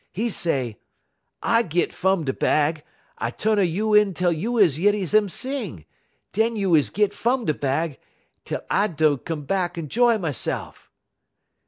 'E 0.15 0.29
say: 0.29 0.79
"'I 1.43 1.61
git 1.61 1.93
fum 1.93 2.23
da 2.23 2.33
bag. 2.33 2.83
I 3.19 3.29
tu'n 3.29 3.59
a 3.59 3.63
you 3.63 3.93
in 3.93 4.15
tel 4.15 4.31
you 4.33 4.57
is 4.57 4.79
yeddy 4.79 5.05
dem 5.11 5.29
sing. 5.29 5.85
Dun 6.33 6.55
you 6.55 6.73
is 6.73 6.89
git 6.89 7.13
fum 7.13 7.45
da 7.45 7.53
bag, 7.53 7.99
tel 8.43 8.65
I 8.71 8.87
do 8.87 9.17
come 9.17 9.45
bahk 9.45 9.77
un 9.77 9.89
'joy 9.89 10.17
mese'f.' 10.17 10.89